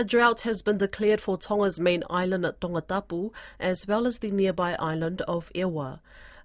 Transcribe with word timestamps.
A 0.00 0.04
drought 0.04 0.42
has 0.42 0.62
been 0.62 0.78
declared 0.78 1.20
for 1.20 1.36
Tonga's 1.36 1.80
main 1.80 2.04
island 2.08 2.46
at 2.46 2.60
Tongatapu, 2.60 3.32
as 3.58 3.84
well 3.88 4.06
as 4.06 4.20
the 4.20 4.30
nearby 4.30 4.76
island 4.76 5.22
of 5.22 5.50
'Eua. 5.56 5.98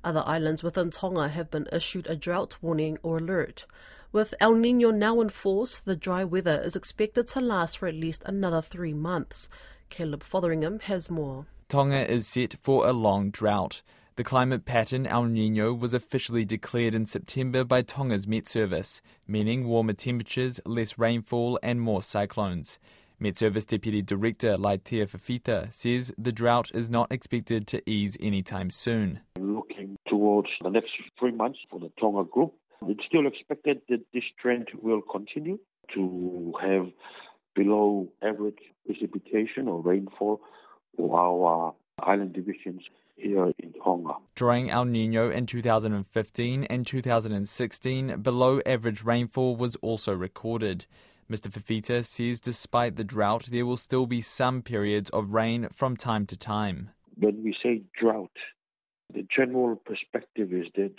Other 0.03 0.23
islands 0.25 0.63
within 0.63 0.89
Tonga 0.89 1.27
have 1.27 1.51
been 1.51 1.67
issued 1.71 2.07
a 2.07 2.15
drought 2.15 2.57
warning 2.63 2.97
or 3.03 3.19
alert. 3.19 3.67
With 4.11 4.33
El 4.39 4.55
Nino 4.55 4.89
now 4.89 5.21
in 5.21 5.29
force, 5.29 5.77
the 5.77 5.95
dry 5.95 6.23
weather 6.23 6.59
is 6.65 6.75
expected 6.75 7.27
to 7.27 7.41
last 7.41 7.77
for 7.77 7.87
at 7.87 7.93
least 7.93 8.23
another 8.25 8.59
three 8.59 8.91
months. 8.91 9.49
Caleb 9.91 10.23
Fotheringham 10.23 10.79
has 10.79 11.11
more. 11.11 11.45
Tonga 11.69 12.11
is 12.11 12.27
set 12.27 12.55
for 12.59 12.87
a 12.87 12.91
long 12.91 13.29
drought. 13.29 13.83
The 14.15 14.23
climate 14.23 14.65
pattern 14.65 15.05
El 15.05 15.25
Nino 15.25 15.75
was 15.75 15.93
officially 15.93 16.43
declared 16.43 16.95
in 16.95 17.05
September 17.05 17.63
by 17.63 17.83
Tonga's 17.83 18.25
Met 18.25 18.47
Service, 18.47 18.99
meaning 19.27 19.67
warmer 19.67 19.93
temperatures, 19.93 20.59
less 20.65 20.97
rainfall, 20.97 21.59
and 21.61 21.79
more 21.79 22.01
cyclones. 22.01 22.79
Met 23.23 23.37
Service 23.37 23.65
Deputy 23.65 24.01
Director 24.01 24.57
Laitea 24.57 25.09
Fifita 25.09 25.71
says 25.71 26.13
the 26.17 26.33
drought 26.33 26.71
is 26.73 26.89
not 26.89 27.09
expected 27.09 27.67
to 27.67 27.81
ease 27.89 28.17
anytime 28.19 28.69
soon. 28.69 29.21
Looking 29.39 29.95
towards 30.09 30.49
the 30.61 30.69
next 30.69 30.91
three 31.17 31.31
months 31.31 31.59
for 31.71 31.79
the 31.79 31.89
Tonga 31.97 32.25
group, 32.25 32.53
it's 32.85 33.05
still 33.07 33.25
expected 33.25 33.79
that 33.87 34.01
this 34.13 34.25
trend 34.41 34.67
will 34.81 35.01
continue 35.09 35.57
to 35.93 36.53
have 36.61 36.87
below 37.55 38.09
average 38.21 38.59
precipitation 38.85 39.69
or 39.69 39.79
rainfall 39.79 40.41
for 40.97 41.17
our 41.17 41.73
island 42.05 42.33
divisions 42.33 42.81
here 43.15 43.53
in 43.59 43.73
Tonga. 43.81 44.15
During 44.35 44.69
El 44.69 44.83
Nino 44.83 45.29
in 45.29 45.45
2015 45.45 46.65
and 46.65 46.85
2016, 46.85 48.21
below 48.21 48.59
average 48.65 49.01
rainfall 49.05 49.55
was 49.55 49.77
also 49.77 50.11
recorded. 50.11 50.87
Mr. 51.33 51.49
Fifita 51.49 52.05
says 52.05 52.39
despite 52.39 52.95
the 52.95 53.03
drought, 53.03 53.47
there 53.49 53.65
will 53.65 53.75
still 53.75 54.05
be 54.05 54.21
some 54.21 54.61
periods 54.61 55.09
of 55.09 55.33
rain 55.33 55.67
from 55.73 55.97
time 55.97 56.27
to 56.27 56.37
time. 56.37 56.91
When 57.15 57.43
we 57.43 57.55
say 57.63 57.81
drought, 57.99 58.37
the 59.11 59.25
general 59.35 59.75
perspective 59.75 60.53
is 60.53 60.67
that 60.75 60.93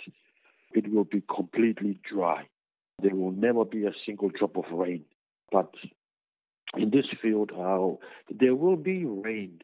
it 0.73 0.91
will 0.91 1.05
be 1.05 1.23
completely 1.33 2.01
dry. 2.03 2.49
There 3.01 3.15
will 3.15 3.31
never 3.31 3.63
be 3.63 3.85
a 3.85 3.93
single 4.05 4.27
drop 4.27 4.57
of 4.57 4.65
rain. 4.73 5.05
But 5.53 5.71
in 6.75 6.89
this 6.89 7.05
field, 7.21 7.51
uh, 7.57 7.95
there 8.29 8.55
will 8.55 8.75
be 8.75 9.05
rain 9.05 9.61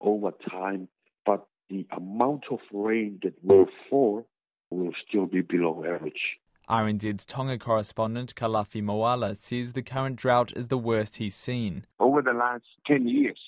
over 0.00 0.30
time, 0.48 0.86
but 1.26 1.48
the 1.68 1.84
amount 1.90 2.44
of 2.52 2.60
rain 2.72 3.18
that 3.24 3.34
will 3.42 3.66
fall 3.90 4.24
will 4.70 4.92
still 5.08 5.26
be 5.26 5.40
below 5.40 5.84
average. 5.84 6.38
RNZ's 6.72 7.26
Tonga 7.26 7.58
correspondent 7.58 8.34
Kalafi 8.34 8.82
Moala 8.82 9.36
says 9.36 9.74
the 9.74 9.82
current 9.82 10.16
drought 10.16 10.54
is 10.56 10.68
the 10.68 10.78
worst 10.78 11.16
he's 11.16 11.34
seen. 11.34 11.84
Over 12.00 12.22
the 12.22 12.32
last 12.32 12.64
10 12.86 13.06
years 13.06 13.38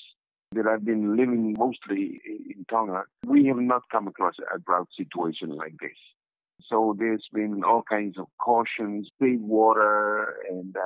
that 0.52 0.66
I've 0.66 0.84
been 0.84 1.16
living 1.16 1.56
mostly 1.58 2.20
in 2.26 2.66
Tonga, 2.68 3.04
we 3.26 3.46
have 3.46 3.56
not 3.56 3.80
come 3.90 4.08
across 4.08 4.34
a 4.54 4.58
drought 4.58 4.88
situation 4.94 5.56
like 5.56 5.72
this. 5.80 5.96
So 6.68 6.94
there's 6.98 7.26
been 7.32 7.64
all 7.64 7.82
kinds 7.88 8.18
of 8.18 8.26
cautions, 8.38 9.08
save 9.18 9.40
water 9.40 10.36
and 10.50 10.76
uh, 10.76 10.80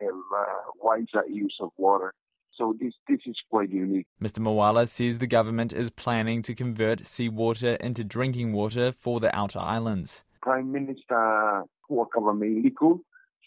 have 0.00 0.10
uh, 0.10 0.70
wiser 0.80 1.26
use 1.28 1.56
of 1.58 1.70
water. 1.76 2.14
So 2.54 2.72
this, 2.80 2.94
this 3.08 3.18
is 3.26 3.36
quite 3.50 3.70
unique. 3.70 4.06
Mr. 4.22 4.38
Moala 4.38 4.88
says 4.88 5.18
the 5.18 5.26
government 5.26 5.72
is 5.72 5.90
planning 5.90 6.42
to 6.42 6.54
convert 6.54 7.04
seawater 7.04 7.74
into 7.74 8.04
drinking 8.04 8.52
water 8.52 8.94
for 9.00 9.18
the 9.18 9.36
outer 9.36 9.58
islands. 9.58 10.22
Prime 10.40 10.70
Minister 10.70 11.64
Hu'akavameiliku 11.90 13.00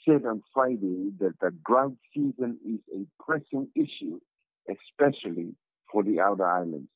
said 0.05 0.25
on 0.25 0.43
Friday 0.53 1.11
that 1.19 1.33
the 1.39 1.51
drought 1.65 1.95
season 2.13 2.57
is 2.67 2.79
a 2.93 3.05
pressing 3.23 3.69
issue, 3.75 4.19
especially 4.69 5.55
for 5.91 6.03
the 6.03 6.19
outer 6.19 6.45
islands. 6.45 6.89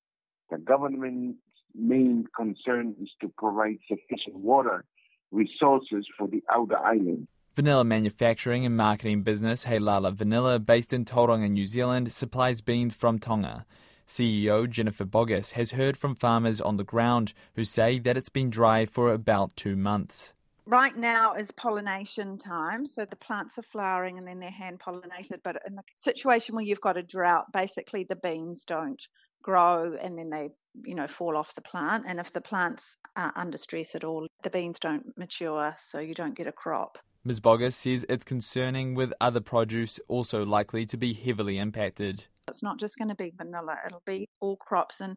The 0.50 0.58
government's 0.58 1.38
main 1.73 2.26
concern 2.36 2.95
is 3.02 3.10
to 3.21 3.32
provide 3.38 3.77
sufficient 3.88 4.36
water 4.36 4.83
resources 5.32 6.05
for 6.17 6.27
the 6.27 6.44
outer 6.52 6.77
islands. 6.77 7.27
Vanilla 7.55 7.83
manufacturing 7.83 8.66
and 8.66 8.77
marketing 8.77 9.23
business 9.23 9.66
Heilala 9.66 10.14
Vanilla, 10.14 10.60
based 10.60 10.94
in 10.94 11.05
Tauranga, 11.05 11.50
New 11.50 11.66
Zealand, 11.66 12.11
supplies 12.11 12.61
beans 12.61 12.94
from 12.94 13.20
Tonga. 13.20 13.66
CEO 14.08 14.70
Jennifer 14.70 15.05
Boggiss 15.05 15.52
has 15.52 15.71
heard 15.71 15.98
from 15.98 16.16
farmers 16.16 16.61
on 16.61 16.77
the 16.77 16.83
ground 16.83 17.33
who 17.55 17.64
say 17.64 18.00
that 18.00 18.16
it's 18.16 18.30
been 18.30 18.50
dry 18.50 18.86
for 18.86 19.11
about 19.11 19.55
two 19.55 19.76
months. 19.76 20.33
Right 20.67 20.98
now 20.98 21.33
is 21.33 21.50
pollination 21.52 22.38
time, 22.38 22.86
so 22.86 23.05
the 23.05 23.16
plants 23.16 23.58
are 23.58 23.64
flowering 23.64 24.17
and 24.17 24.28
then 24.28 24.42
they're 24.42 24.52
hand 24.52 24.82
pollinated. 24.82 25.39
But 25.42 25.61
in 25.66 25.76
the 25.76 25.83
situation 25.98 26.55
where 26.55 26.66
you've 26.66 26.82
got 26.82 26.98
a 26.98 27.04
drought, 27.04 27.54
basically 27.54 28.04
the 28.04 28.17
beans 28.17 28.66
don't 28.66 29.02
grow 29.42 29.95
and 29.95 30.20
then 30.20 30.30
they, 30.30 30.50
you 30.83 30.94
know, 30.94 31.08
fall 31.08 31.38
off 31.38 31.56
the 31.56 31.61
plant. 31.61 32.04
And 32.06 32.20
if 32.20 32.33
the 32.33 32.42
plant's 32.42 32.98
are 33.16 33.32
under 33.38 33.58
stress 33.58 33.95
at 33.95 34.04
all, 34.04 34.27
the 34.44 34.50
beans 34.50 34.77
don't 34.77 35.17
mature, 35.17 35.73
so 35.80 36.00
you 36.00 36.14
don't 36.14 36.36
get 36.36 36.48
a 36.48 36.52
crop. 36.52 36.98
Ms. 37.23 37.39
Boggiss 37.39 37.76
says 37.76 38.06
it's 38.10 38.26
concerning 38.26 38.94
with 38.94 39.14
other 39.22 39.39
produce 39.39 40.02
also 40.10 40.45
likely 40.45 40.86
to 40.88 40.98
be 40.98 41.14
heavily 41.14 41.60
impacted. 41.60 42.26
It's 42.50 42.61
not 42.61 42.77
just 42.77 42.98
going 42.98 43.08
to 43.08 43.16
be 43.16 43.32
vanilla, 43.38 43.77
it'll 43.86 44.04
be 44.06 44.27
all 44.42 44.58
crops. 44.58 45.00
And 45.00 45.16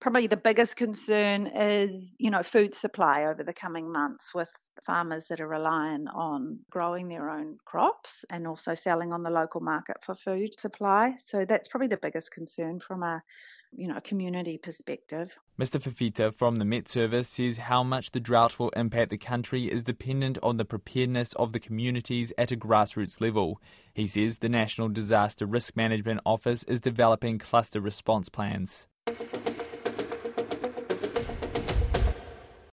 probably 0.00 0.26
the 0.26 0.36
biggest 0.36 0.76
concern 0.76 1.46
is, 1.46 2.16
you 2.18 2.30
know, 2.30 2.42
food 2.42 2.74
supply 2.74 3.24
over 3.24 3.42
the 3.42 3.52
coming 3.52 3.92
months 3.92 4.34
with 4.34 4.50
farmers 4.84 5.28
that 5.28 5.40
are 5.40 5.48
relying 5.48 6.08
on 6.08 6.58
growing 6.70 7.08
their 7.08 7.30
own 7.30 7.58
crops 7.64 8.24
and 8.30 8.46
also 8.46 8.74
selling 8.74 9.12
on 9.12 9.22
the 9.22 9.30
local 9.30 9.60
market 9.60 9.96
for 10.02 10.14
food 10.14 10.58
supply. 10.58 11.14
So 11.22 11.44
that's 11.44 11.68
probably 11.68 11.88
the 11.88 11.98
biggest 11.98 12.30
concern 12.32 12.80
from 12.80 13.02
a 13.02 13.22
you 13.72 13.86
know, 13.86 14.00
community 14.00 14.58
perspective. 14.58 15.36
Mr. 15.58 15.80
Fifita 15.80 16.34
from 16.34 16.56
the 16.56 16.64
Met 16.64 16.88
Service 16.88 17.28
says 17.28 17.58
how 17.58 17.82
much 17.82 18.10
the 18.10 18.20
drought 18.20 18.58
will 18.58 18.70
impact 18.70 19.10
the 19.10 19.18
country 19.18 19.70
is 19.70 19.84
dependent 19.84 20.38
on 20.42 20.56
the 20.56 20.64
preparedness 20.64 21.32
of 21.34 21.52
the 21.52 21.60
communities 21.60 22.32
at 22.36 22.50
a 22.50 22.56
grassroots 22.56 23.20
level. 23.20 23.60
He 23.94 24.06
says 24.06 24.38
the 24.38 24.48
National 24.48 24.88
Disaster 24.88 25.46
Risk 25.46 25.76
Management 25.76 26.20
Office 26.26 26.64
is 26.64 26.80
developing 26.80 27.38
cluster 27.38 27.80
response 27.80 28.28
plans. 28.28 28.86